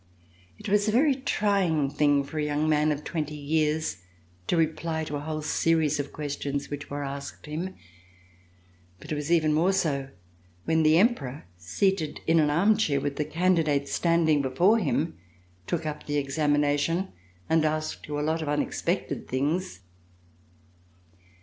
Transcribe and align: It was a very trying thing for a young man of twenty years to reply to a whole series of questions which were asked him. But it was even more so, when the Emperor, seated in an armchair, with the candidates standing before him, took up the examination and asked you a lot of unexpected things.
It 0.57 0.67
was 0.67 0.87
a 0.87 0.91
very 0.91 1.13
trying 1.13 1.87
thing 1.91 2.23
for 2.23 2.39
a 2.39 2.43
young 2.43 2.67
man 2.67 2.91
of 2.91 3.03
twenty 3.03 3.35
years 3.35 3.97
to 4.47 4.57
reply 4.57 5.03
to 5.03 5.15
a 5.15 5.19
whole 5.19 5.43
series 5.43 5.99
of 5.99 6.11
questions 6.11 6.71
which 6.71 6.89
were 6.89 7.03
asked 7.03 7.45
him. 7.45 7.75
But 8.99 9.11
it 9.11 9.15
was 9.15 9.31
even 9.31 9.53
more 9.53 9.71
so, 9.73 10.09
when 10.65 10.81
the 10.81 10.97
Emperor, 10.97 11.45
seated 11.55 12.19
in 12.25 12.39
an 12.39 12.49
armchair, 12.49 12.99
with 12.99 13.17
the 13.17 13.25
candidates 13.25 13.93
standing 13.93 14.41
before 14.41 14.79
him, 14.79 15.19
took 15.67 15.85
up 15.85 16.07
the 16.07 16.17
examination 16.17 17.09
and 17.47 17.63
asked 17.63 18.07
you 18.07 18.19
a 18.19 18.25
lot 18.25 18.41
of 18.41 18.49
unexpected 18.49 19.27
things. 19.27 19.81